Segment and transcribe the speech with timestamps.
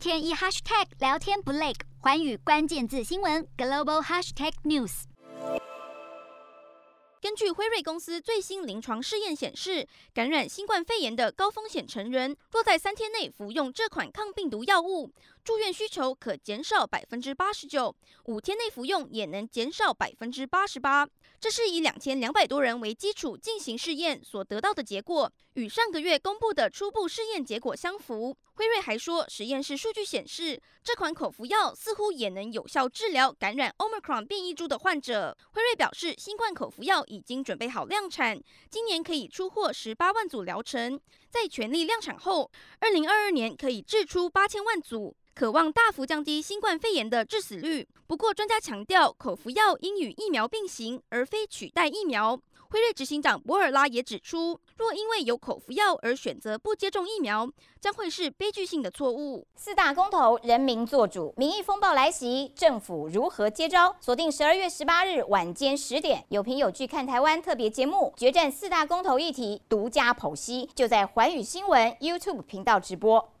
[0.00, 5.02] 天一 hashtag 聊天不累，寰宇关键字新闻 global hashtag news。
[7.20, 17.94] 根据辉瑞公司最新临床试验显示，感染新冠肺炎的高风险成人，若在三天内服用这款抗病毒药物，住院需求可减少百分之八十九；
[18.24, 21.08] 五天内服用也能减少百分之八十八。
[21.40, 28.36] 这是以两千两百多人为基础进行试验所得到的结果，与上个月公布的初步试验结果相符。
[28.54, 35.34] 辉瑞还说，实验室数据显示，这款口服药似乎也能有效治疗感染 Omicron 变异株的患者。
[35.52, 47.88] 辉瑞表示，新冠口服药已经准备好量产，今年可以出货十八万组疗程，在全力量产后，二零二二年可以制出八千万组，可望大幅降低新冠肺炎的致死率。
[48.06, 52.38] 不过，专家强调，口服药应与疫苗并行，而非取代疫苗。
[52.68, 59.46] 辉瑞执行长博尔拉也指出，若因为有口服药而选择不接种疫苗，将会是悲剧性的错误。
[59.56, 63.96] 四大公投，人民做主，民意风暴来袭，政府如何接招？
[63.98, 73.32] 锁定十二月十八日晚间十点，有凭有据看台湾特别节目，决战四大公投议题，独家剖析，就在环宇新闻 YouTube 频道直播。